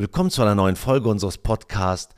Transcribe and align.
Willkommen 0.00 0.30
zu 0.30 0.42
einer 0.42 0.54
neuen 0.54 0.76
Folge 0.76 1.08
unseres 1.08 1.38
Podcasts, 1.38 2.14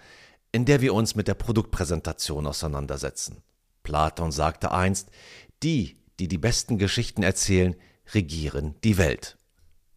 in 0.52 0.66
der 0.66 0.82
wir 0.82 0.92
uns 0.92 1.14
mit 1.14 1.28
der 1.28 1.32
Produktpräsentation 1.32 2.46
auseinandersetzen. 2.46 3.38
Platon 3.84 4.32
sagte 4.32 4.70
einst, 4.70 5.08
die, 5.62 5.96
die 6.18 6.28
die 6.28 6.36
besten 6.36 6.76
Geschichten 6.76 7.22
erzählen, 7.22 7.74
regieren 8.12 8.74
die 8.84 8.98
Welt. 8.98 9.38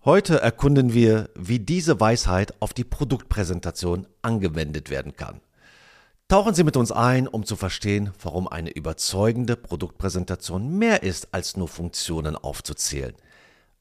Heute 0.05 0.39
erkunden 0.39 0.93
wir, 0.93 1.29
wie 1.35 1.59
diese 1.59 1.99
Weisheit 1.99 2.53
auf 2.61 2.71
die 2.71 2.85
Produktpräsentation 2.85 4.07
angewendet 4.21 4.89
werden 4.89 5.17
kann. 5.17 5.41
Tauchen 6.29 6.53
Sie 6.53 6.63
mit 6.63 6.77
uns 6.77 6.93
ein, 6.93 7.27
um 7.27 7.45
zu 7.45 7.57
verstehen, 7.57 8.13
warum 8.21 8.47
eine 8.47 8.69
überzeugende 8.69 9.57
Produktpräsentation 9.57 10.77
mehr 10.77 11.03
ist, 11.03 11.33
als 11.33 11.57
nur 11.57 11.67
Funktionen 11.67 12.37
aufzuzählen. 12.37 13.13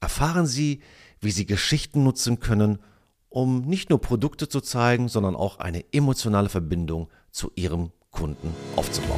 Erfahren 0.01 0.45
Sie, 0.45 0.81
wie 1.21 1.31
Sie 1.31 1.45
Geschichten 1.45 2.03
nutzen 2.03 2.41
können, 2.41 2.79
um 3.33 3.61
nicht 3.61 3.89
nur 3.89 3.99
Produkte 3.99 4.47
zu 4.47 4.61
zeigen, 4.61 5.07
sondern 5.07 5.35
auch 5.35 5.57
eine 5.57 5.83
emotionale 5.91 6.49
Verbindung 6.49 7.09
zu 7.31 7.51
Ihrem 7.55 7.91
Kunden 8.11 8.53
aufzubauen. 8.75 9.17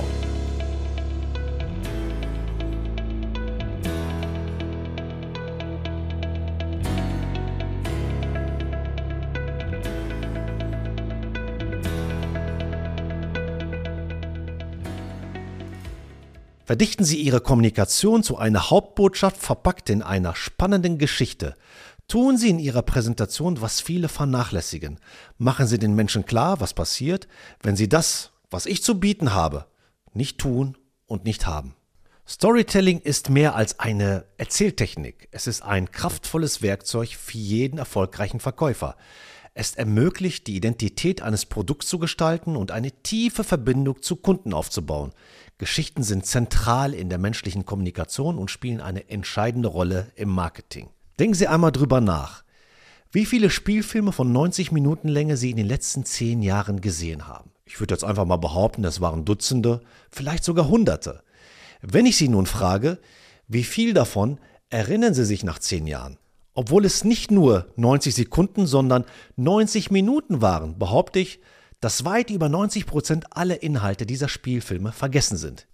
Verdichten 16.63 17.04
Sie 17.04 17.22
Ihre 17.22 17.41
Kommunikation 17.41 18.24
zu 18.24 18.38
einer 18.38 18.72
Hauptbotschaft 18.72 19.38
verpackt 19.38 19.90
in 19.90 20.02
einer 20.02 20.36
spannenden 20.36 20.98
Geschichte. 20.98 21.55
Tun 22.08 22.38
Sie 22.38 22.50
in 22.50 22.59
Ihrer 22.59 22.84
Präsentation, 22.84 23.62
was 23.62 23.82
viele 23.82 24.09
vernachlässigen. 24.09 25.00
Machen 25.38 25.66
Sie 25.66 25.80
den 25.80 25.96
Menschen 25.96 26.26
klar, 26.26 26.59
was 26.59 26.73
passiert, 26.76 27.27
wenn 27.62 27.76
Sie 27.76 27.90
das, 27.90 28.32
was 28.52 28.68
ich 28.68 28.84
zu 28.84 28.99
bieten 28.99 29.34
habe, 29.34 29.66
nicht 30.13 30.38
tun 30.38 30.77
und 31.07 31.26
nicht 31.26 31.48
haben. 31.48 31.76
Storytelling 32.27 32.99
ist 32.99 33.30
mehr 33.30 33.55
als 33.55 33.80
eine 33.80 34.26
Erzähltechnik. 34.38 35.30
Es 35.32 35.48
ist 35.48 35.62
ein 35.62 35.91
kraftvolles 35.91 36.62
Werkzeug 36.62 37.10
für 37.10 37.38
jeden 37.38 37.77
erfolgreichen 37.77 38.40
Verkäufer. 38.40 38.98
Es 39.54 39.76
ermöglicht, 39.76 40.48
die 40.48 40.55
Identität 40.55 41.21
eines 41.21 41.46
Produkts 41.46 41.87
zu 41.87 41.98
gestalten 41.98 42.55
und 42.55 42.71
eine 42.71 42.91
tiefe 42.91 43.43
Verbindung 43.43 44.02
zu 44.02 44.15
Kunden 44.15 44.54
aufzubauen. 44.54 45.12
Geschichten 45.58 46.04
sind 46.04 46.26
zentral 46.26 46.93
in 46.93 47.10
der 47.10 47.20
menschlichen 47.20 47.65
Kommunikation 47.65 48.37
und 48.37 48.52
spielen 48.52 48.82
eine 48.82 49.10
entscheidende 49.10 49.70
Rolle 49.70 50.12
im 50.15 50.30
Marketing. 50.30 50.90
Denken 51.20 51.34
Sie 51.34 51.48
einmal 51.48 51.71
drüber 51.71 52.02
nach, 52.02 52.44
wie 53.12 53.26
viele 53.26 53.49
Spielfilme 53.49 54.12
von 54.12 54.34
90 54.34 54.74
Minuten 54.74 55.08
Länge 55.08 55.38
Sie 55.38 55.52
in 55.52 55.55
den 55.55 55.68
letzten 55.68 56.04
zehn 56.04 56.41
Jahren 56.41 56.82
gesehen 56.82 57.27
haben. 57.27 57.52
Ich 57.63 57.80
würde 57.80 57.94
jetzt 57.94 58.04
einfach 58.04 58.26
mal 58.26 58.35
behaupten, 58.35 58.84
es 58.84 58.99
waren 58.99 59.24
Dutzende, 59.24 59.82
vielleicht 60.12 60.43
sogar 60.43 60.68
Hunderte. 60.68 61.24
Wenn 61.82 62.05
ich 62.05 62.18
Sie 62.18 62.27
nun 62.27 62.46
frage, 62.46 62.99
wie 63.48 63.63
viel 63.63 63.93
davon 63.93 64.40
erinnern 64.69 65.13
Sie 65.13 65.24
sich 65.24 65.44
nach 65.46 65.59
zehn 65.59 65.88
Jahren? 65.88 66.18
Obwohl 66.53 66.84
es 66.84 67.06
nicht 67.06 67.31
nur 67.31 67.68
90 67.78 68.13
Sekunden, 68.13 68.68
sondern 68.68 69.06
90 69.38 69.91
Minuten 69.91 70.41
waren, 70.41 70.78
behaupte 70.78 71.19
ich, 71.19 71.40
dass 71.80 72.03
weit 72.03 72.30
über 72.30 72.50
90 72.50 72.86
Prozent 72.86 73.25
aller 73.38 73.63
Inhalte 73.63 74.06
dieser 74.06 74.28
Spielfilme 74.28 74.91
vergessen 74.91 75.38
sind. 75.38 75.68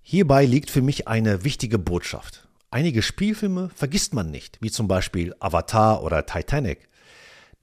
Hierbei 0.00 0.44
liegt 0.44 0.70
für 0.70 0.82
mich 0.82 1.06
eine 1.06 1.44
wichtige 1.44 1.78
Botschaft. 1.78 2.47
Einige 2.70 3.02
Spielfilme 3.02 3.70
vergisst 3.74 4.14
man 4.14 4.30
nicht, 4.30 4.58
wie 4.60 4.70
zum 4.70 4.88
Beispiel 4.88 5.34
Avatar 5.40 6.02
oder 6.02 6.26
Titanic. 6.26 6.88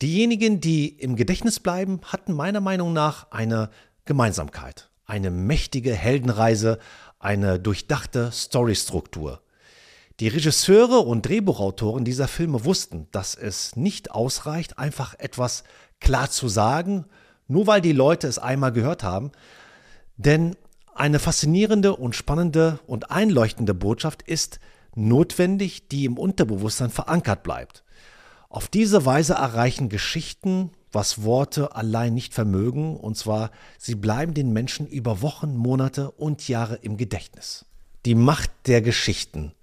Diejenigen, 0.02 0.60
die 0.60 0.88
im 0.88 1.16
Gedächtnis 1.16 1.60
bleiben, 1.60 2.02
hatten 2.04 2.34
meiner 2.34 2.62
Meinung 2.62 2.94
nach 2.94 3.32
eine 3.32 3.70
Gemeinsamkeit, 4.06 4.90
eine 5.06 5.32
mächtige 5.32 5.94
Heldenreise, 5.94 6.80
eine 7.20 7.60
durchdachte 7.60 8.32
Storystruktur. 8.32 9.42
Die 10.20 10.28
Regisseure 10.28 11.00
und 11.00 11.28
Drehbuchautoren 11.28 12.06
dieser 12.06 12.28
Filme 12.28 12.66
wussten, 12.66 13.08
dass 13.12 13.36
es 13.36 13.76
nicht 13.76 14.12
ausreicht, 14.12 14.80
einfach 14.80 15.14
etwas 15.20 15.64
klar 16.00 16.30
zu 16.30 16.48
sagen 16.48 17.06
nur 17.48 17.68
weil 17.68 17.82
die 17.82 17.92
Leute 17.92 18.28
es 18.28 18.40
einmal 18.40 18.72
gehört 18.72 19.04
haben. 19.04 19.32
Denn 20.18 20.56
eine 20.94 21.20
faszinierende 21.20 21.96
und 21.96 22.16
spannende 22.16 22.80
und 22.88 23.12
einleuchtende 23.12 23.74
Botschaft 23.74 24.22
ist 24.22 24.60
notwendig, 24.96 25.88
die 25.88 26.06
im 26.06 26.18
Unterbewusstsein 26.18 26.90
verankert 26.90 27.44
bleibt. 27.44 27.84
Auf 28.50 28.68
diese 28.68 29.06
Weise 29.06 29.34
erreichen 29.34 29.90
Geschichten, 29.90 30.72
was 30.92 31.24
Worte 31.24 31.76
allein 31.76 32.14
nicht 32.14 32.34
vermögen, 32.34 32.96
und 32.96 33.18
zwar 33.18 33.52
sie 33.78 33.96
bleiben 33.96 34.34
den 34.34 34.54
Menschen 34.54 34.88
über 34.88 35.22
Wochen, 35.22 35.56
Monate 35.56 36.12
und 36.12 36.48
Jahre 36.48 36.76
im 36.76 36.96
Gedächtnis. 36.96 37.66
Die 38.06 38.16
Macht 38.16 38.52
der 38.68 38.82
Geschichten. 38.82 39.54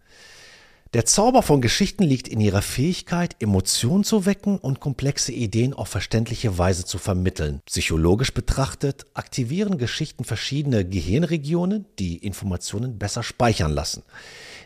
Der 0.95 1.07
Zauber 1.07 1.43
von 1.43 1.63
Geschichten 1.63 2.03
liegt 2.03 2.29
in 2.29 2.39
ihrer 2.39 2.61
Fähigkeit, 2.61 3.37
Emotionen 3.41 4.05
zu 4.05 4.27
wecken 4.27 4.59
und 4.59 4.79
komplexe 4.79 5.33
Ideen 5.33 5.73
auf 5.73 5.89
verständliche 5.89 6.59
Weise 6.59 6.85
zu 6.85 6.99
vermitteln. 6.99 7.63
Psychologisch 7.65 8.35
betrachtet 8.35 9.07
aktivieren 9.15 9.79
Geschichten 9.79 10.25
verschiedene 10.25 10.87
Gehirnregionen, 10.87 11.87
die 11.99 12.19
Informationen 12.19 12.99
besser 12.99 13.23
speichern 13.23 13.73
lassen. 13.73 14.03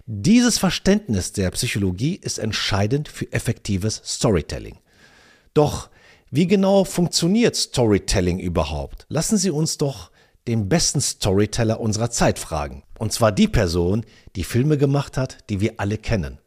Dieses 0.07 0.59
Verständnis 0.59 1.31
der 1.31 1.53
Psychologie 1.53 2.17
ist 2.17 2.39
entscheidend 2.39 3.07
für 3.07 3.31
effektives 3.33 4.03
Storytelling. 4.05 4.79
Doch 5.55 5.91
wie 6.33 6.49
genau 6.49 6.83
funktioniert 6.83 7.55
Storytelling 7.55 8.41
überhaupt? 8.41 9.07
Lassen 9.09 9.37
Sie 9.37 9.51
uns 9.51 9.79
doch 9.79 10.11
den 10.49 10.69
besten 10.69 11.01
Storyteller 11.01 11.81
unserer 11.81 12.11
Zeit 12.11 12.39
fragen. 12.39 12.83
Und 12.99 13.13
zwar 13.13 13.33
die 13.33 13.49
Person, 13.49 14.05
die 14.37 14.45
Filme 14.45 14.79
gemacht 14.79 15.17
hat, 15.17 15.39
die 15.51 15.61
wir 15.61 15.75
alle 15.79 15.99
kennen. 15.99 16.39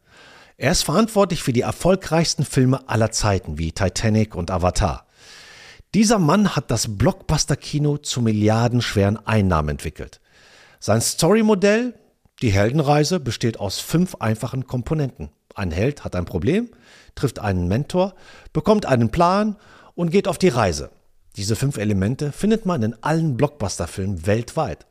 Er 0.56 0.72
ist 0.72 0.82
verantwortlich 0.82 1.42
für 1.42 1.52
die 1.52 1.62
erfolgreichsten 1.62 2.44
Filme 2.44 2.88
aller 2.88 3.10
Zeiten, 3.10 3.58
wie 3.58 3.72
Titanic 3.72 4.34
und 4.34 4.50
Avatar. 4.50 5.06
Dieser 5.94 6.18
Mann 6.18 6.54
hat 6.54 6.70
das 6.70 6.98
Blockbuster-Kino 6.98 7.98
zu 7.98 8.20
milliardenschweren 8.20 9.26
Einnahmen 9.26 9.70
entwickelt. 9.70 10.20
Sein 10.78 11.00
Storymodell, 11.00 11.94
die 12.42 12.50
Heldenreise, 12.50 13.20
besteht 13.20 13.58
aus 13.58 13.80
fünf 13.80 14.16
einfachen 14.16 14.66
Komponenten. 14.66 15.30
Ein 15.54 15.72
Held 15.72 16.04
hat 16.04 16.14
ein 16.14 16.26
Problem, 16.26 16.70
trifft 17.14 17.38
einen 17.38 17.66
Mentor, 17.66 18.14
bekommt 18.52 18.86
einen 18.86 19.10
Plan 19.10 19.56
und 19.94 20.10
geht 20.10 20.28
auf 20.28 20.38
die 20.38 20.48
Reise. 20.48 20.90
Diese 21.36 21.56
fünf 21.56 21.78
Elemente 21.78 22.32
findet 22.32 22.66
man 22.66 22.82
in 22.82 22.96
allen 23.02 23.36
Blockbuster-Filmen 23.36 24.26
weltweit. 24.26 24.86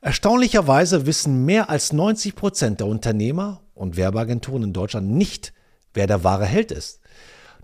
Erstaunlicherweise 0.00 1.06
wissen 1.06 1.44
mehr 1.44 1.68
als 1.68 1.92
90 1.92 2.34
Prozent 2.34 2.80
der 2.80 2.86
Unternehmer 2.86 3.60
und 3.74 3.96
Werbeagenturen 3.96 4.62
in 4.62 4.72
Deutschland 4.72 5.10
nicht, 5.10 5.52
wer 5.92 6.06
der 6.06 6.24
wahre 6.24 6.46
Held 6.46 6.72
ist. 6.72 7.00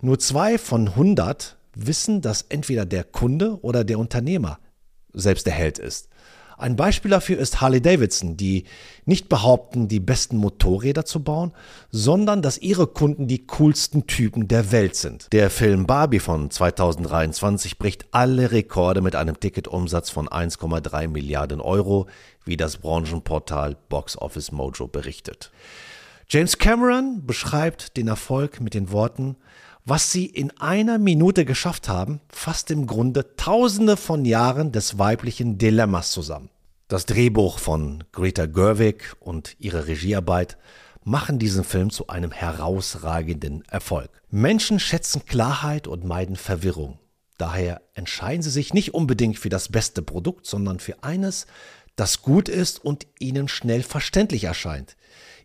Nur 0.01 0.19
zwei 0.19 0.59
von 0.59 0.89
100 0.89 1.57
wissen, 1.75 2.21
dass 2.21 2.43
entweder 2.43 2.85
der 2.85 3.05
Kunde 3.05 3.61
oder 3.63 3.85
der 3.85 3.99
Unternehmer 3.99 4.59
selbst 5.13 5.47
der 5.47 5.55
Held 5.55 5.79
ist. 5.79 6.09
Ein 6.59 6.77
Beispiel 6.77 7.11
dafür 7.11 7.39
ist 7.39 7.61
Harley 7.61 7.83
Davidson, 7.83 8.37
die 8.37 8.65
nicht 9.05 9.29
behaupten, 9.29 9.89
die 9.89 10.01
besten 10.01 10.39
Motorräder 10.39 11.05
zu 11.05 11.23
bauen, 11.23 11.53
sondern 11.91 12.41
dass 12.41 12.59
ihre 12.59 12.87
Kunden 12.87 13.29
die 13.29 13.47
coolsten 13.47 14.07
Typen 14.07 14.49
der 14.49 14.73
Welt 14.73 14.97
sind. 14.97 15.33
Der 15.33 15.51
Film 15.51 15.87
Barbie 15.87 16.19
von 16.19 16.51
2023 16.51 17.79
bricht 17.79 18.07
alle 18.11 18.53
Rekorde 18.53 19.03
mit 19.03 19.17
einem 19.17 19.39
Ticketumsatz 19.39 20.09
von 20.09 20.29
1,3 20.29 21.09
Milliarden 21.09 21.61
Euro, 21.61 22.07
wie 22.45 22.57
das 22.57 22.79
Branchenportal 22.79 23.77
Box 23.89 24.17
Office 24.17 24.51
Mojo 24.51 24.89
berichtet. 24.89 25.51
James 26.29 26.59
Cameron 26.59 27.25
beschreibt 27.25 27.97
den 27.97 28.09
Erfolg 28.09 28.61
mit 28.61 28.75
den 28.75 28.91
Worten, 28.91 29.37
was 29.87 30.11
sie 30.11 30.27
in 30.27 30.51
einer 30.59 30.99
Minute 30.99 31.45
geschafft 31.45 31.89
haben, 31.89 32.21
fasst 32.29 32.73
im 32.73 32.89
Grunde 32.89 33.37
tausende 33.37 33.97
von 33.97 34.25
Jahren 34.25 34.73
des 34.73 34.99
weiblichen 34.99 35.59
Dilemmas 35.59 36.11
zusammen. 36.11 36.51
Das 36.89 37.07
Drehbuch 37.07 37.61
von 37.61 38.03
Greta 38.11 38.47
Gerwig 38.47 39.15
und 39.21 39.57
ihre 39.61 39.87
Regiearbeit 39.87 40.59
machen 41.05 41.39
diesen 41.39 41.63
Film 41.63 41.91
zu 41.91 42.09
einem 42.09 42.33
herausragenden 42.33 43.63
Erfolg. 43.71 44.11
Menschen 44.29 44.81
schätzen 44.81 45.25
Klarheit 45.25 45.87
und 45.87 46.05
meiden 46.05 46.35
Verwirrung. 46.35 46.99
Daher 47.39 47.81
entscheiden 47.95 48.43
sie 48.43 48.51
sich 48.51 48.75
nicht 48.75 48.93
unbedingt 48.93 49.39
für 49.39 49.51
das 49.51 49.69
beste 49.69 50.03
Produkt, 50.03 50.47
sondern 50.47 50.81
für 50.81 51.05
eines, 51.05 51.47
das 51.95 52.23
gut 52.23 52.49
ist 52.49 52.85
und 52.85 53.07
ihnen 53.21 53.47
schnell 53.47 53.85
verständlich 53.85 54.45
erscheint. 54.45 54.97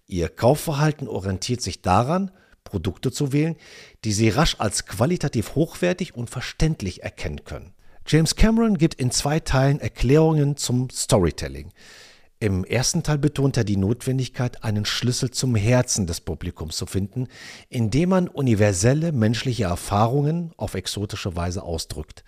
Ihr 0.07 0.29
Kaufverhalten 0.29 1.07
orientiert 1.07 1.61
sich 1.61 1.83
daran, 1.83 2.31
Produkte 2.63 3.11
zu 3.11 3.33
wählen, 3.33 3.55
die 4.03 4.13
Sie 4.13 4.29
rasch 4.29 4.55
als 4.59 4.85
qualitativ 4.85 5.55
hochwertig 5.55 6.15
und 6.15 6.29
verständlich 6.29 7.03
erkennen 7.03 7.43
können. 7.43 7.73
James 8.07 8.35
Cameron 8.35 8.77
gibt 8.77 8.95
in 8.95 9.11
zwei 9.11 9.39
Teilen 9.39 9.79
Erklärungen 9.79 10.57
zum 10.57 10.89
Storytelling. 10.89 11.71
Im 12.39 12.63
ersten 12.65 13.03
Teil 13.03 13.19
betont 13.19 13.55
er 13.55 13.63
die 13.63 13.77
Notwendigkeit, 13.77 14.63
einen 14.63 14.83
Schlüssel 14.83 15.29
zum 15.29 15.55
Herzen 15.55 16.07
des 16.07 16.21
Publikums 16.21 16.75
zu 16.75 16.87
finden, 16.87 17.27
indem 17.69 18.09
man 18.09 18.27
universelle 18.27 19.11
menschliche 19.11 19.65
Erfahrungen 19.65 20.51
auf 20.57 20.73
exotische 20.73 21.35
Weise 21.35 21.61
ausdrückt. 21.61 22.23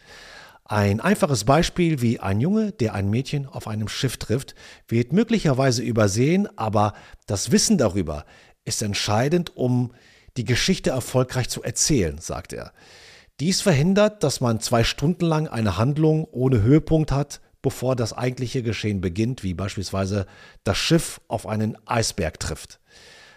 Ein 0.66 1.02
einfaches 1.02 1.46
Beispiel 1.46 2.02
wie 2.02 2.20
ein 2.20 2.40
Junge, 2.40 2.72
der 2.72 2.94
ein 2.94 3.10
Mädchen 3.10 3.48
auf 3.48 3.68
einem 3.68 3.88
Schiff 3.88 4.18
trifft, 4.18 4.54
wird 4.88 5.14
möglicherweise 5.14 5.82
übersehen, 5.82 6.48
aber 6.58 6.94
das 7.26 7.52
Wissen 7.52 7.80
darüber 7.80 8.26
ist 8.66 8.84
entscheidend, 8.84 9.58
um 9.58 9.94
die 10.38 10.46
Geschichte 10.46 10.92
erfolgreich 10.92 11.50
zu 11.50 11.64
erzählen, 11.64 12.18
sagt 12.20 12.54
er. 12.54 12.74
Dies 13.40 13.62
verhindert, 13.62 14.24
dass 14.24 14.42
man 14.42 14.60
zwei 14.60 14.84
Stunden 14.84 15.26
lang 15.26 15.48
eine 15.48 15.78
Handlung 15.78 16.26
ohne 16.26 16.62
Höhepunkt 16.62 17.12
hat, 17.12 17.42
bevor 17.62 17.96
das 17.96 18.14
eigentliche 18.14 18.62
Geschehen 18.62 19.02
beginnt, 19.02 19.44
wie 19.44 19.54
beispielsweise 19.54 20.28
das 20.64 20.78
Schiff 20.78 21.20
auf 21.28 21.48
einen 21.48 21.78
Eisberg 21.88 22.40
trifft. 22.40 22.80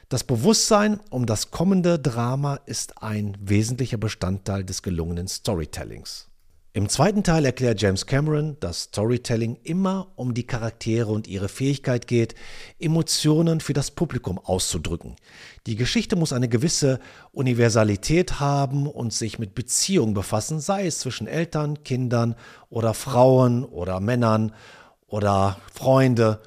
Das 0.09 0.25
Bewusstsein 0.25 1.01
um 1.11 1.27
das 1.27 1.51
kommende 1.51 1.99
Drama 1.99 2.61
ist 2.67 3.03
ein 3.03 3.37
wesentlicher 3.41 3.97
Bestandteil 3.97 4.65
des 4.65 4.83
gelungenen 4.83 5.27
Storytellings. 5.29 6.29
Im 6.77 6.91
zweiten 6.91 7.23
Teil 7.23 7.47
erklärt 7.47 7.81
James 7.81 8.05
Cameron, 8.05 8.59
dass 8.61 8.83
Storytelling 8.83 9.57
immer 9.63 10.13
um 10.15 10.35
die 10.35 10.47
Charaktere 10.47 11.11
und 11.11 11.27
ihre 11.27 11.49
Fähigkeit 11.49 12.07
geht, 12.07 12.35
Emotionen 12.79 13.61
für 13.61 13.73
das 13.73 13.91
Publikum 13.91 14.39
auszudrücken. 14.39 15.17
Die 15.67 15.77
Geschichte 15.77 16.17
muss 16.17 16.35
eine 16.35 16.51
gewisse 16.51 17.01
Universalität 17.33 18.41
haben 18.41 18.87
und 18.87 19.15
sich 19.15 19.39
mit 19.39 19.55
Beziehungen 19.55 20.13
befassen, 20.13 20.61
sei 20.61 20.87
es 20.87 20.99
zwischen 20.99 21.27
Eltern, 21.27 21.83
Kindern 21.83 22.35
oder 22.69 22.93
Frauen 22.93 23.65
oder 23.65 23.99
Männern 24.01 24.53
oder 25.07 25.59
Freunde, 25.73 26.43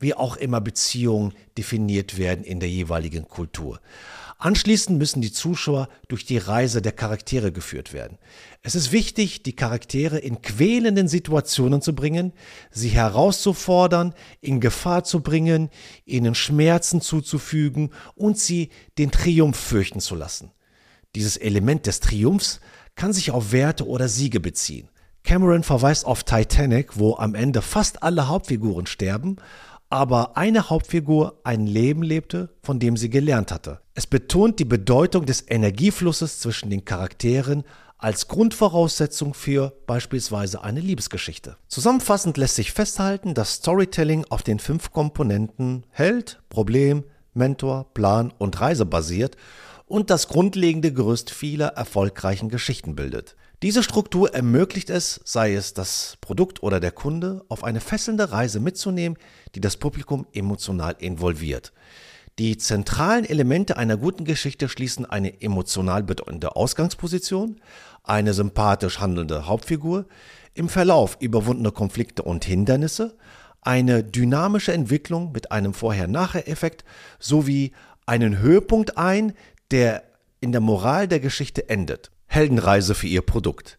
wie 0.00 0.14
auch 0.14 0.36
immer 0.36 0.60
Beziehungen 0.60 1.34
definiert 1.56 2.18
werden 2.18 2.44
in 2.44 2.58
der 2.58 2.68
jeweiligen 2.68 3.28
Kultur. 3.28 3.78
Anschließend 4.38 4.98
müssen 4.98 5.22
die 5.22 5.32
Zuschauer 5.32 5.88
durch 6.08 6.26
die 6.26 6.36
Reise 6.36 6.82
der 6.82 6.92
Charaktere 6.92 7.52
geführt 7.52 7.94
werden. 7.94 8.18
Es 8.62 8.74
ist 8.74 8.92
wichtig, 8.92 9.42
die 9.42 9.56
Charaktere 9.56 10.18
in 10.18 10.42
quälenden 10.42 11.08
Situationen 11.08 11.80
zu 11.80 11.94
bringen, 11.94 12.32
sie 12.70 12.90
herauszufordern, 12.90 14.14
in 14.42 14.60
Gefahr 14.60 15.04
zu 15.04 15.20
bringen, 15.20 15.70
ihnen 16.04 16.34
Schmerzen 16.34 17.00
zuzufügen 17.00 17.92
und 18.14 18.38
sie 18.38 18.68
den 18.98 19.10
Triumph 19.10 19.56
fürchten 19.58 20.00
zu 20.00 20.14
lassen. 20.14 20.52
Dieses 21.14 21.38
Element 21.38 21.86
des 21.86 22.00
Triumphs 22.00 22.60
kann 22.94 23.14
sich 23.14 23.30
auf 23.30 23.52
Werte 23.52 23.86
oder 23.86 24.08
Siege 24.08 24.40
beziehen. 24.40 24.90
Cameron 25.22 25.62
verweist 25.62 26.04
auf 26.04 26.24
Titanic, 26.24 26.98
wo 26.98 27.16
am 27.16 27.34
Ende 27.34 27.62
fast 27.62 28.02
alle 28.02 28.28
Hauptfiguren 28.28 28.86
sterben, 28.86 29.36
aber 29.88 30.36
eine 30.36 30.68
Hauptfigur 30.68 31.40
ein 31.44 31.66
Leben 31.66 32.02
lebte, 32.02 32.50
von 32.62 32.78
dem 32.78 32.96
sie 32.96 33.10
gelernt 33.10 33.52
hatte. 33.52 33.80
Es 33.94 34.06
betont 34.06 34.58
die 34.58 34.64
Bedeutung 34.64 35.26
des 35.26 35.44
Energieflusses 35.48 36.40
zwischen 36.40 36.70
den 36.70 36.84
Charakteren 36.84 37.64
als 37.98 38.28
Grundvoraussetzung 38.28 39.32
für 39.32 39.72
beispielsweise 39.86 40.62
eine 40.62 40.80
Liebesgeschichte. 40.80 41.56
Zusammenfassend 41.68 42.36
lässt 42.36 42.56
sich 42.56 42.72
festhalten, 42.72 43.32
dass 43.32 43.54
Storytelling 43.54 44.24
auf 44.28 44.42
den 44.42 44.58
fünf 44.58 44.90
Komponenten 44.90 45.84
Held, 45.90 46.40
Problem, 46.50 47.04
Mentor, 47.32 47.86
Plan 47.94 48.32
und 48.38 48.60
Reise 48.60 48.86
basiert 48.86 49.36
und 49.86 50.10
das 50.10 50.28
grundlegende 50.28 50.92
Gerüst 50.92 51.30
vieler 51.30 51.68
erfolgreichen 51.68 52.48
Geschichten 52.48 52.96
bildet. 52.96 53.36
Diese 53.62 53.82
Struktur 53.82 54.34
ermöglicht 54.34 54.90
es, 54.90 55.18
sei 55.24 55.54
es 55.54 55.72
das 55.72 56.18
Produkt 56.20 56.62
oder 56.62 56.78
der 56.78 56.92
Kunde, 56.92 57.42
auf 57.48 57.64
eine 57.64 57.80
fesselnde 57.80 58.30
Reise 58.30 58.60
mitzunehmen, 58.60 59.16
die 59.54 59.62
das 59.62 59.78
Publikum 59.78 60.26
emotional 60.34 60.94
involviert. 60.98 61.72
Die 62.38 62.58
zentralen 62.58 63.24
Elemente 63.24 63.78
einer 63.78 63.96
guten 63.96 64.26
Geschichte 64.26 64.68
schließen 64.68 65.06
eine 65.06 65.40
emotional 65.40 66.02
bedeutende 66.02 66.54
Ausgangsposition, 66.54 67.58
eine 68.04 68.34
sympathisch 68.34 69.00
handelnde 69.00 69.46
Hauptfigur, 69.46 70.04
im 70.52 70.68
Verlauf 70.68 71.16
überwundene 71.20 71.72
Konflikte 71.72 72.22
und 72.22 72.44
Hindernisse, 72.44 73.16
eine 73.62 74.04
dynamische 74.04 74.74
Entwicklung 74.74 75.32
mit 75.32 75.50
einem 75.50 75.72
Vorher-Nachher-Effekt 75.72 76.84
sowie 77.18 77.72
einen 78.04 78.38
Höhepunkt 78.38 78.98
ein, 78.98 79.32
der 79.70 80.04
in 80.40 80.52
der 80.52 80.60
Moral 80.60 81.08
der 81.08 81.20
Geschichte 81.20 81.70
endet. 81.70 82.10
Heldenreise 82.36 82.94
für 82.94 83.06
ihr 83.06 83.22
Produkt. 83.22 83.78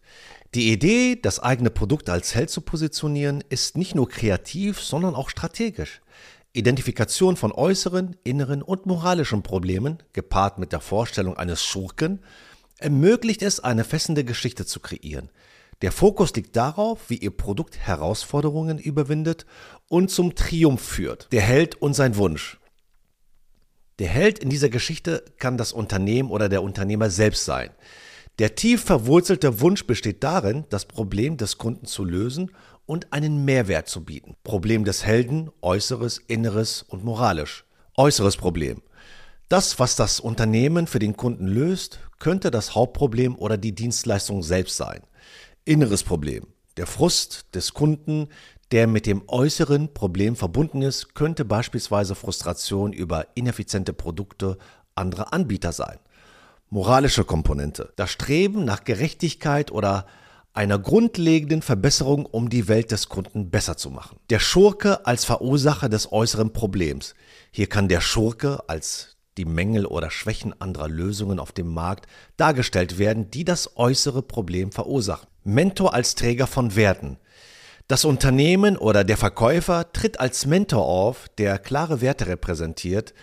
Die 0.56 0.72
Idee, 0.72 1.14
das 1.14 1.38
eigene 1.38 1.70
Produkt 1.70 2.10
als 2.10 2.34
Held 2.34 2.50
zu 2.50 2.60
positionieren, 2.60 3.44
ist 3.48 3.78
nicht 3.78 3.94
nur 3.94 4.08
kreativ, 4.08 4.80
sondern 4.80 5.14
auch 5.14 5.30
strategisch. 5.30 6.00
Identifikation 6.54 7.36
von 7.36 7.52
äußeren, 7.52 8.16
inneren 8.24 8.62
und 8.62 8.84
moralischen 8.84 9.44
Problemen, 9.44 9.98
gepaart 10.12 10.58
mit 10.58 10.72
der 10.72 10.80
Vorstellung 10.80 11.36
eines 11.36 11.62
Schurken, 11.62 12.18
ermöglicht 12.78 13.42
es, 13.42 13.60
eine 13.60 13.84
fessende 13.84 14.24
Geschichte 14.24 14.66
zu 14.66 14.80
kreieren. 14.80 15.30
Der 15.80 15.92
Fokus 15.92 16.34
liegt 16.34 16.56
darauf, 16.56 17.10
wie 17.10 17.18
ihr 17.18 17.30
Produkt 17.30 17.78
Herausforderungen 17.78 18.78
überwindet 18.78 19.46
und 19.86 20.10
zum 20.10 20.34
Triumph 20.34 20.82
führt. 20.82 21.28
Der 21.30 21.42
Held 21.42 21.80
und 21.80 21.94
sein 21.94 22.16
Wunsch. 22.16 22.58
Der 24.00 24.08
Held 24.08 24.40
in 24.40 24.50
dieser 24.50 24.68
Geschichte 24.68 25.24
kann 25.38 25.58
das 25.58 25.72
Unternehmen 25.72 26.32
oder 26.32 26.48
der 26.48 26.64
Unternehmer 26.64 27.08
selbst 27.08 27.44
sein. 27.44 27.70
Der 28.38 28.54
tief 28.54 28.84
verwurzelte 28.84 29.60
Wunsch 29.60 29.84
besteht 29.84 30.22
darin, 30.22 30.64
das 30.68 30.84
Problem 30.84 31.36
des 31.36 31.58
Kunden 31.58 31.86
zu 31.86 32.04
lösen 32.04 32.52
und 32.86 33.12
einen 33.12 33.44
Mehrwert 33.44 33.88
zu 33.88 34.04
bieten. 34.04 34.36
Problem 34.44 34.84
des 34.84 35.04
Helden, 35.04 35.50
äußeres, 35.60 36.18
inneres 36.28 36.82
und 36.82 37.04
moralisch. 37.04 37.64
Äußeres 37.96 38.36
Problem. 38.36 38.80
Das, 39.48 39.80
was 39.80 39.96
das 39.96 40.20
Unternehmen 40.20 40.86
für 40.86 41.00
den 41.00 41.16
Kunden 41.16 41.48
löst, 41.48 41.98
könnte 42.20 42.52
das 42.52 42.76
Hauptproblem 42.76 43.34
oder 43.34 43.56
die 43.56 43.74
Dienstleistung 43.74 44.44
selbst 44.44 44.76
sein. 44.76 45.02
Inneres 45.64 46.04
Problem. 46.04 46.46
Der 46.76 46.86
Frust 46.86 47.46
des 47.56 47.74
Kunden, 47.74 48.28
der 48.70 48.86
mit 48.86 49.06
dem 49.06 49.22
äußeren 49.26 49.92
Problem 49.94 50.36
verbunden 50.36 50.82
ist, 50.82 51.16
könnte 51.16 51.44
beispielsweise 51.44 52.14
Frustration 52.14 52.92
über 52.92 53.26
ineffiziente 53.34 53.92
Produkte 53.92 54.58
anderer 54.94 55.32
Anbieter 55.32 55.72
sein 55.72 55.98
moralische 56.70 57.24
Komponente. 57.24 57.92
Das 57.96 58.10
Streben 58.10 58.64
nach 58.64 58.84
Gerechtigkeit 58.84 59.70
oder 59.70 60.06
einer 60.52 60.78
grundlegenden 60.78 61.62
Verbesserung, 61.62 62.26
um 62.26 62.48
die 62.48 62.68
Welt 62.68 62.90
des 62.90 63.08
Kunden 63.08 63.50
besser 63.50 63.76
zu 63.76 63.90
machen. 63.90 64.18
Der 64.30 64.40
Schurke 64.40 65.06
als 65.06 65.24
Verursacher 65.24 65.88
des 65.88 66.10
äußeren 66.10 66.52
Problems. 66.52 67.14
Hier 67.52 67.68
kann 67.68 67.88
der 67.88 68.00
Schurke 68.00 68.68
als 68.68 69.16
die 69.36 69.44
Mängel 69.44 69.86
oder 69.86 70.10
Schwächen 70.10 70.60
anderer 70.60 70.88
Lösungen 70.88 71.38
auf 71.38 71.52
dem 71.52 71.68
Markt 71.68 72.06
dargestellt 72.36 72.98
werden, 72.98 73.30
die 73.30 73.44
das 73.44 73.76
äußere 73.76 74.22
Problem 74.22 74.72
verursachen. 74.72 75.28
Mentor 75.44 75.94
als 75.94 76.16
Träger 76.16 76.48
von 76.48 76.74
Werten. 76.74 77.18
Das 77.86 78.04
Unternehmen 78.04 78.76
oder 78.76 79.04
der 79.04 79.16
Verkäufer 79.16 79.92
tritt 79.92 80.20
als 80.20 80.44
Mentor 80.44 80.84
auf, 80.84 81.28
der 81.38 81.58
klare 81.58 82.00
Werte 82.00 82.26
repräsentiert, 82.26 83.14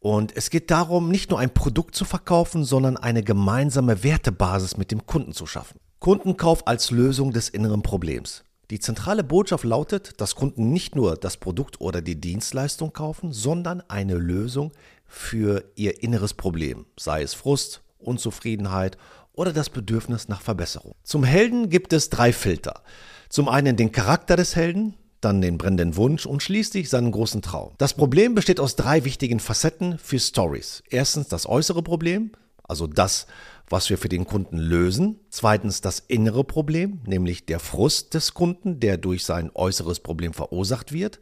und 0.00 0.36
es 0.36 0.50
geht 0.50 0.70
darum, 0.70 1.10
nicht 1.10 1.30
nur 1.30 1.38
ein 1.38 1.52
Produkt 1.52 1.94
zu 1.94 2.04
verkaufen, 2.04 2.64
sondern 2.64 2.96
eine 2.96 3.22
gemeinsame 3.22 4.02
Wertebasis 4.02 4.76
mit 4.76 4.90
dem 4.90 5.06
Kunden 5.06 5.32
zu 5.32 5.46
schaffen. 5.46 5.80
Kundenkauf 5.98 6.66
als 6.66 6.90
Lösung 6.90 7.32
des 7.32 7.48
inneren 7.48 7.82
Problems. 7.82 8.44
Die 8.70 8.80
zentrale 8.80 9.22
Botschaft 9.22 9.64
lautet, 9.64 10.20
dass 10.20 10.34
Kunden 10.34 10.72
nicht 10.72 10.96
nur 10.96 11.16
das 11.16 11.36
Produkt 11.36 11.80
oder 11.80 12.02
die 12.02 12.20
Dienstleistung 12.20 12.92
kaufen, 12.92 13.32
sondern 13.32 13.80
eine 13.88 14.14
Lösung 14.14 14.72
für 15.06 15.64
ihr 15.76 16.02
inneres 16.02 16.34
Problem, 16.34 16.86
sei 16.98 17.22
es 17.22 17.32
Frust, 17.32 17.82
Unzufriedenheit 17.98 18.98
oder 19.32 19.52
das 19.52 19.70
Bedürfnis 19.70 20.28
nach 20.28 20.40
Verbesserung. 20.40 20.94
Zum 21.04 21.22
Helden 21.22 21.70
gibt 21.70 21.92
es 21.92 22.10
drei 22.10 22.32
Filter. 22.32 22.82
Zum 23.28 23.48
einen 23.48 23.76
den 23.76 23.92
Charakter 23.92 24.36
des 24.36 24.56
Helden, 24.56 24.94
dann 25.26 25.40
den 25.40 25.58
brennenden 25.58 25.96
Wunsch 25.96 26.24
und 26.24 26.42
schließlich 26.42 26.88
seinen 26.88 27.10
großen 27.10 27.42
Traum. 27.42 27.72
Das 27.78 27.94
Problem 27.94 28.34
besteht 28.34 28.60
aus 28.60 28.76
drei 28.76 29.04
wichtigen 29.04 29.40
Facetten 29.40 29.98
für 29.98 30.20
Stories. 30.20 30.82
Erstens 30.88 31.28
das 31.28 31.46
äußere 31.46 31.82
Problem, 31.82 32.30
also 32.62 32.86
das, 32.86 33.26
was 33.68 33.90
wir 33.90 33.98
für 33.98 34.08
den 34.08 34.24
Kunden 34.24 34.58
lösen. 34.58 35.18
Zweitens 35.30 35.80
das 35.80 35.98
innere 35.98 36.44
Problem, 36.44 37.00
nämlich 37.06 37.44
der 37.44 37.58
Frust 37.58 38.14
des 38.14 38.34
Kunden, 38.34 38.78
der 38.78 38.98
durch 38.98 39.24
sein 39.24 39.50
äußeres 39.52 40.00
Problem 40.00 40.32
verursacht 40.32 40.92
wird. 40.92 41.18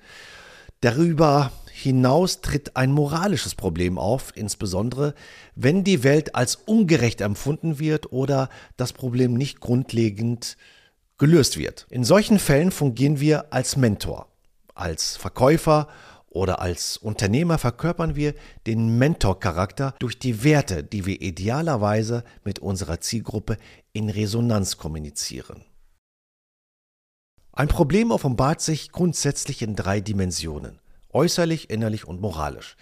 Darüber 0.82 1.50
hinaus 1.72 2.42
tritt 2.42 2.76
ein 2.76 2.92
moralisches 2.92 3.54
Problem 3.54 3.96
auf, 3.96 4.32
insbesondere 4.34 5.14
wenn 5.54 5.82
die 5.82 6.02
Welt 6.02 6.34
als 6.34 6.56
ungerecht 6.56 7.22
empfunden 7.22 7.78
wird 7.78 8.12
oder 8.12 8.50
das 8.76 8.92
Problem 8.92 9.32
nicht 9.32 9.60
grundlegend 9.60 10.58
gelöst 11.18 11.58
wird. 11.58 11.86
In 11.90 12.04
solchen 12.04 12.38
Fällen 12.38 12.70
fungieren 12.70 13.20
wir 13.20 13.52
als 13.52 13.76
Mentor. 13.76 14.28
Als 14.74 15.16
Verkäufer 15.16 15.88
oder 16.28 16.60
als 16.60 16.96
Unternehmer 16.96 17.58
verkörpern 17.58 18.16
wir 18.16 18.34
den 18.66 18.98
Mentor-Charakter 18.98 19.94
durch 20.00 20.18
die 20.18 20.42
Werte, 20.42 20.82
die 20.82 21.06
wir 21.06 21.22
idealerweise 21.22 22.24
mit 22.44 22.58
unserer 22.58 23.00
Zielgruppe 23.00 23.56
in 23.92 24.10
Resonanz 24.10 24.76
kommunizieren. 24.76 25.64
Ein 27.52 27.68
Problem 27.68 28.10
offenbart 28.10 28.60
sich 28.60 28.90
grundsätzlich 28.90 29.62
in 29.62 29.76
drei 29.76 30.00
Dimensionen. 30.00 30.80
Äußerlich, 31.12 31.70
innerlich 31.70 32.04
und 32.04 32.20
moralisch. 32.20 32.76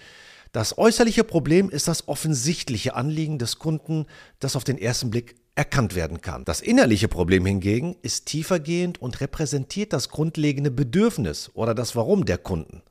Das 0.53 0.79
äußerliche 0.79 1.25
Problem 1.25 1.69
ist 1.69 1.89
das 1.89 2.09
offensichtliche 2.09 2.95
Anliegen 2.95 3.39
des 3.39 3.59
Kunden, 3.59 4.07
das 4.39 4.57
auf 4.57 4.65
den 4.65 4.79
ersten 4.79 5.11
Blick 5.11 5.35
erkannt 5.55 5.95
werden 5.95 6.21
kann. 6.21 6.45
Das 6.45 6.61
innerliche 6.61 7.09
Problem 7.09 7.45
hingegen 7.45 7.97
ist 8.03 8.27
tiefergehend 8.27 9.01
und 9.01 9.21
repräsentiert 9.21 9.93
das 9.93 10.09
grundlegende 10.09 10.71
Bedürfnis 10.71 11.51
oder 11.55 11.75
das 11.75 11.95
Warum 11.95 12.25
der 12.25 12.39
Kunden. 12.39 12.83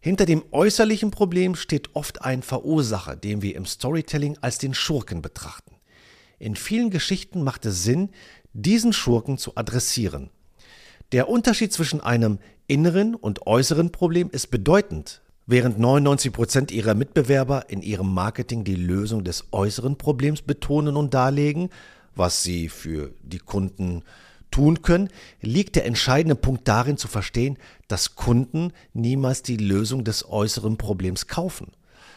Hinter 0.00 0.26
dem 0.26 0.44
äußerlichen 0.50 1.10
Problem 1.10 1.54
steht 1.54 1.94
oft 1.94 2.22
ein 2.22 2.42
Verursacher, 2.42 3.16
den 3.16 3.42
wir 3.42 3.56
im 3.56 3.64
Storytelling 3.64 4.36
als 4.40 4.58
den 4.58 4.74
Schurken 4.74 5.22
betrachten. 5.22 5.74
In 6.38 6.56
vielen 6.56 6.90
Geschichten 6.90 7.42
macht 7.42 7.64
es 7.64 7.82
Sinn, 7.84 8.10
diesen 8.52 8.92
Schurken 8.92 9.38
zu 9.38 9.56
adressieren. 9.56 10.30
Der 11.12 11.28
Unterschied 11.28 11.72
zwischen 11.72 12.00
einem 12.00 12.38
inneren 12.66 13.14
und 13.14 13.46
äußeren 13.46 13.92
Problem 13.92 14.30
ist 14.30 14.50
bedeutend. 14.50 15.22
Während 15.46 15.78
99 15.78 16.32
Prozent 16.32 16.70
ihrer 16.72 16.94
Mitbewerber 16.94 17.68
in 17.68 17.82
ihrem 17.82 18.14
Marketing 18.14 18.64
die 18.64 18.76
Lösung 18.76 19.24
des 19.24 19.44
äußeren 19.52 19.98
Problems 19.98 20.40
betonen 20.40 20.96
und 20.96 21.12
darlegen, 21.12 21.68
was 22.14 22.42
sie 22.42 22.70
für 22.70 23.12
die 23.22 23.40
Kunden 23.40 24.04
tun 24.50 24.80
können, 24.80 25.10
liegt 25.42 25.76
der 25.76 25.84
entscheidende 25.84 26.34
Punkt 26.34 26.66
darin 26.66 26.96
zu 26.96 27.08
verstehen, 27.08 27.58
dass 27.88 28.14
Kunden 28.14 28.72
niemals 28.94 29.42
die 29.42 29.58
Lösung 29.58 30.02
des 30.02 30.26
äußeren 30.26 30.78
Problems 30.78 31.26
kaufen. 31.26 31.72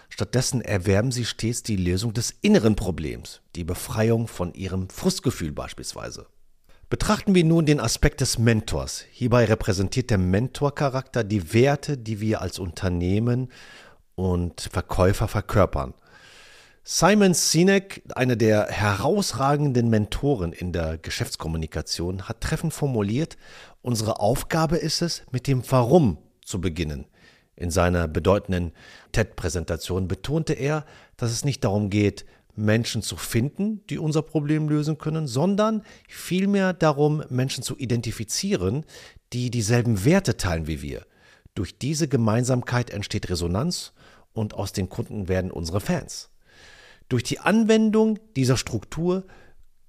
Stattdessen 0.07 0.61
erwerben 0.61 1.11
sie 1.11 1.25
stets 1.25 1.63
die 1.63 1.75
Lösung 1.75 2.13
des 2.13 2.33
inneren 2.41 2.77
Problems, 2.77 3.41
die 3.57 3.65
Befreiung 3.65 4.29
von 4.29 4.53
ihrem 4.53 4.87
Frustgefühl 4.89 5.51
beispielsweise. 5.51 6.27
Betrachten 6.89 7.35
wir 7.35 7.43
nun 7.43 7.65
den 7.65 7.81
Aspekt 7.81 8.21
des 8.21 8.37
Mentors. 8.37 9.03
Hierbei 9.11 9.43
repräsentiert 9.43 10.09
der 10.09 10.17
Mentorcharakter 10.17 11.25
die 11.25 11.53
Werte, 11.53 11.97
die 11.97 12.21
wir 12.21 12.39
als 12.39 12.59
Unternehmen 12.59 13.51
und 14.15 14.69
Verkäufer 14.71 15.27
verkörpern. 15.27 15.93
Simon 16.85 17.33
Sinek, 17.33 18.03
einer 18.15 18.37
der 18.37 18.67
herausragenden 18.67 19.89
Mentoren 19.89 20.53
in 20.53 20.71
der 20.71 20.97
Geschäftskommunikation, 20.97 22.29
hat 22.29 22.39
treffend 22.39 22.73
formuliert, 22.73 23.35
unsere 23.81 24.21
Aufgabe 24.21 24.77
ist 24.77 25.01
es, 25.01 25.23
mit 25.29 25.47
dem 25.47 25.69
Warum 25.69 26.17
zu 26.45 26.61
beginnen. 26.61 27.05
In 27.57 27.69
seiner 27.69 28.07
bedeutenden 28.07 28.71
TED-Präsentation 29.11 30.07
betonte 30.07 30.53
er, 30.53 30.85
dass 31.17 31.31
es 31.31 31.43
nicht 31.43 31.65
darum 31.65 31.89
geht, 31.89 32.25
Menschen 32.57 33.01
zu 33.01 33.15
finden, 33.15 33.85
die 33.89 33.99
unser 33.99 34.21
Problem 34.21 34.67
lösen 34.67 34.97
können, 34.97 35.27
sondern 35.27 35.83
vielmehr 36.09 36.73
darum, 36.73 37.23
Menschen 37.29 37.63
zu 37.63 37.77
identifizieren, 37.77 38.83
die 39.33 39.51
dieselben 39.51 40.03
Werte 40.03 40.37
teilen 40.37 40.67
wie 40.67 40.81
wir. 40.81 41.05
Durch 41.53 41.77
diese 41.77 42.07
Gemeinsamkeit 42.07 42.89
entsteht 42.89 43.29
Resonanz 43.29 43.93
und 44.33 44.53
aus 44.53 44.73
den 44.73 44.89
Kunden 44.89 45.27
werden 45.27 45.51
unsere 45.51 45.79
Fans. 45.79 46.29
Durch 47.09 47.23
die 47.23 47.39
Anwendung 47.39 48.19
dieser 48.35 48.57
Struktur 48.57 49.25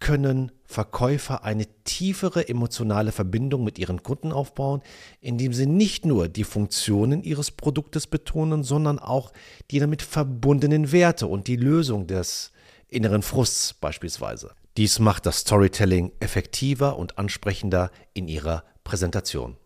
können 0.00 0.52
Verkäufer 0.64 1.44
eine 1.44 1.66
tiefere 1.84 2.48
emotionale 2.48 3.10
Verbindung 3.10 3.64
mit 3.64 3.78
ihren 3.78 4.02
Kunden 4.02 4.32
aufbauen, 4.32 4.82
indem 5.20 5.52
sie 5.52 5.66
nicht 5.66 6.04
nur 6.04 6.28
die 6.28 6.44
Funktionen 6.44 7.22
ihres 7.22 7.50
Produktes 7.50 8.06
betonen, 8.06 8.62
sondern 8.62 8.98
auch 8.98 9.32
die 9.70 9.80
damit 9.80 10.02
verbundenen 10.02 10.92
Werte 10.92 11.26
und 11.26 11.48
die 11.48 11.56
Lösung 11.56 12.06
des 12.06 12.52
inneren 12.88 13.23
Frusts 13.23 13.75
beispielsweise. 13.75 14.52
Dies 14.76 14.99
macht 14.99 15.26
das 15.26 15.38
Storytelling 15.38 16.12
effektiver 16.21 16.97
und 16.97 17.18
ansprechender 17.18 17.90
in 18.14 18.28
ihrer 18.28 18.64
Präsentation. 18.85 19.57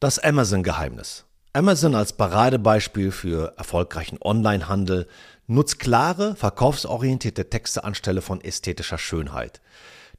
Das 0.00 0.18
Amazon-Geheimnis. 0.18 1.24
Amazon 1.52 1.94
als 1.94 2.14
Paradebeispiel 2.14 3.10
für 3.10 3.54
erfolgreichen 3.58 4.18
Onlinehandel 4.22 5.06
nutzt 5.46 5.78
klare, 5.78 6.34
verkaufsorientierte 6.34 7.50
Texte 7.50 7.84
anstelle 7.84 8.22
von 8.22 8.40
ästhetischer 8.40 8.98
Schönheit. 8.98 9.60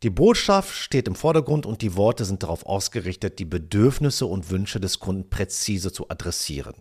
Die 0.04 0.10
Botschaft 0.10 0.76
steht 0.76 1.08
im 1.08 1.16
Vordergrund 1.16 1.66
und 1.66 1.82
die 1.82 1.96
Worte 1.96 2.26
sind 2.26 2.44
darauf 2.44 2.66
ausgerichtet, 2.66 3.40
die 3.40 3.46
Bedürfnisse 3.46 4.26
und 4.26 4.52
Wünsche 4.52 4.80
des 4.80 5.00
Kunden 5.00 5.30
präzise 5.30 5.92
zu 5.92 6.10
adressieren. 6.10 6.76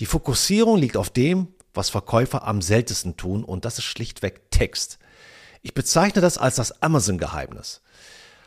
Die 0.00 0.06
Fokussierung 0.06 0.78
liegt 0.78 0.96
auf 0.96 1.10
dem, 1.10 1.48
was 1.78 1.88
Verkäufer 1.88 2.46
am 2.46 2.60
seltensten 2.60 3.16
tun, 3.16 3.42
und 3.42 3.64
das 3.64 3.78
ist 3.78 3.84
schlichtweg 3.84 4.50
Text. 4.50 4.98
Ich 5.62 5.72
bezeichne 5.72 6.20
das 6.20 6.36
als 6.36 6.56
das 6.56 6.82
Amazon-Geheimnis. 6.82 7.80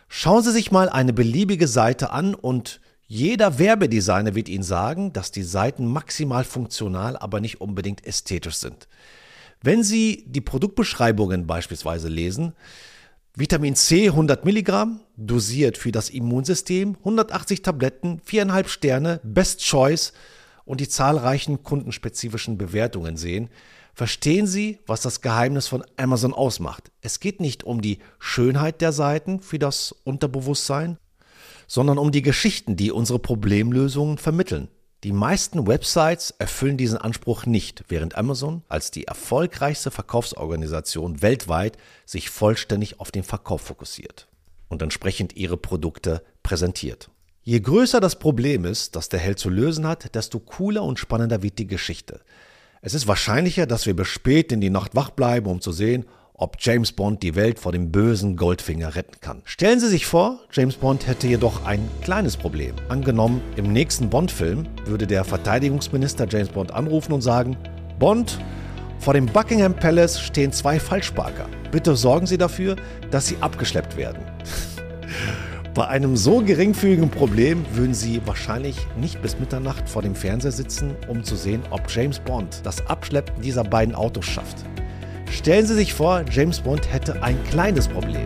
Schauen 0.07 0.43
Sie 0.43 0.51
sich 0.51 0.71
mal 0.71 0.89
eine 0.89 1.13
beliebige 1.13 1.67
Seite 1.67 2.11
an 2.11 2.35
und 2.35 2.81
jeder 3.07 3.59
Werbedesigner 3.59 4.35
wird 4.35 4.49
Ihnen 4.49 4.63
sagen, 4.63 5.13
dass 5.13 5.31
die 5.31 5.43
Seiten 5.43 5.85
maximal 5.87 6.43
funktional, 6.43 7.17
aber 7.17 7.39
nicht 7.39 7.59
unbedingt 7.59 8.05
ästhetisch 8.05 8.55
sind. 8.55 8.87
Wenn 9.61 9.83
Sie 9.83 10.25
die 10.27 10.41
Produktbeschreibungen 10.41 11.47
beispielsweise 11.47 12.09
lesen, 12.09 12.53
Vitamin 13.35 13.75
C 13.75 14.07
100 14.07 14.43
Milligramm, 14.43 14.99
dosiert 15.15 15.77
für 15.77 15.91
das 15.91 16.09
Immunsystem, 16.09 16.97
180 16.99 17.61
Tabletten, 17.61 18.21
4,5 18.29 18.67
Sterne, 18.67 19.21
Best 19.23 19.61
Choice 19.61 20.11
und 20.65 20.79
die 20.79 20.87
zahlreichen 20.87 21.63
kundenspezifischen 21.63 22.57
Bewertungen 22.57 23.17
sehen, 23.17 23.49
verstehen 23.93 24.47
Sie, 24.47 24.79
was 24.85 25.01
das 25.01 25.21
Geheimnis 25.21 25.67
von 25.67 25.83
Amazon 25.97 26.33
ausmacht. 26.33 26.91
Es 27.01 27.19
geht 27.19 27.39
nicht 27.39 27.63
um 27.63 27.81
die 27.81 27.99
Schönheit 28.19 28.81
der 28.81 28.91
Seiten 28.91 29.41
für 29.41 29.59
das 29.59 29.93
Unterbewusstsein, 30.03 30.97
sondern 31.67 31.97
um 31.97 32.11
die 32.11 32.21
Geschichten, 32.21 32.75
die 32.75 32.91
unsere 32.91 33.19
Problemlösungen 33.19 34.17
vermitteln. 34.17 34.69
Die 35.03 35.13
meisten 35.13 35.65
Websites 35.65 36.31
erfüllen 36.37 36.77
diesen 36.77 36.99
Anspruch 36.99 37.47
nicht, 37.47 37.85
während 37.87 38.15
Amazon 38.15 38.61
als 38.67 38.91
die 38.91 39.05
erfolgreichste 39.05 39.89
Verkaufsorganisation 39.89 41.23
weltweit 41.23 41.77
sich 42.05 42.29
vollständig 42.29 42.99
auf 42.99 43.09
den 43.09 43.23
Verkauf 43.23 43.61
fokussiert 43.61 44.27
und 44.69 44.81
entsprechend 44.83 45.35
ihre 45.35 45.57
Produkte 45.57 46.23
präsentiert. 46.43 47.09
Je 47.43 47.59
größer 47.59 47.99
das 47.99 48.19
Problem 48.19 48.65
ist, 48.65 48.95
das 48.95 49.09
der 49.09 49.19
Held 49.19 49.39
zu 49.39 49.49
lösen 49.49 49.87
hat, 49.87 50.13
desto 50.13 50.39
cooler 50.39 50.83
und 50.83 50.99
spannender 50.99 51.41
wird 51.41 51.57
die 51.57 51.65
Geschichte. 51.65 52.21
Es 52.83 52.93
ist 52.93 53.07
wahrscheinlicher, 53.07 53.65
dass 53.65 53.87
wir 53.87 53.95
bis 53.95 54.09
spät 54.09 54.51
in 54.51 54.61
die 54.61 54.69
Nacht 54.69 54.95
wach 54.95 55.09
bleiben, 55.09 55.47
um 55.47 55.59
zu 55.59 55.71
sehen, 55.71 56.05
ob 56.35 56.57
James 56.59 56.91
Bond 56.91 57.23
die 57.23 57.33
Welt 57.33 57.57
vor 57.57 57.71
dem 57.71 57.91
bösen 57.91 58.35
Goldfinger 58.35 58.93
retten 58.93 59.19
kann. 59.21 59.41
Stellen 59.45 59.79
Sie 59.79 59.87
sich 59.87 60.05
vor, 60.05 60.39
James 60.51 60.75
Bond 60.75 61.07
hätte 61.07 61.25
jedoch 61.25 61.65
ein 61.65 61.89
kleines 62.03 62.37
Problem. 62.37 62.75
Angenommen, 62.89 63.41
im 63.55 63.73
nächsten 63.73 64.11
Bond-Film 64.11 64.67
würde 64.85 65.07
der 65.07 65.23
Verteidigungsminister 65.23 66.27
James 66.29 66.49
Bond 66.49 66.71
anrufen 66.71 67.11
und 67.11 67.21
sagen, 67.21 67.57
Bond, 67.97 68.37
vor 68.99 69.15
dem 69.15 69.25
Buckingham 69.25 69.75
Palace 69.75 70.19
stehen 70.19 70.51
zwei 70.51 70.79
Falschparker. 70.79 71.47
Bitte 71.71 71.95
sorgen 71.95 72.27
Sie 72.27 72.37
dafür, 72.37 72.75
dass 73.09 73.25
sie 73.25 73.37
abgeschleppt 73.41 73.97
werden. 73.97 74.23
Bei 75.73 75.87
einem 75.87 76.17
so 76.17 76.41
geringfügigen 76.41 77.09
Problem 77.09 77.65
würden 77.73 77.93
Sie 77.93 78.21
wahrscheinlich 78.25 78.75
nicht 78.97 79.21
bis 79.21 79.39
Mitternacht 79.39 79.87
vor 79.87 80.01
dem 80.01 80.15
Fernseher 80.15 80.51
sitzen, 80.51 80.97
um 81.07 81.23
zu 81.23 81.37
sehen, 81.37 81.61
ob 81.69 81.89
James 81.89 82.19
Bond 82.19 82.59
das 82.63 82.85
Abschleppen 82.87 83.41
dieser 83.41 83.63
beiden 83.63 83.95
Autos 83.95 84.25
schafft. 84.25 84.57
Stellen 85.31 85.65
Sie 85.65 85.75
sich 85.75 85.93
vor, 85.93 86.25
James 86.29 86.59
Bond 86.59 86.91
hätte 86.91 87.23
ein 87.23 87.41
kleines 87.45 87.87
Problem. 87.87 88.25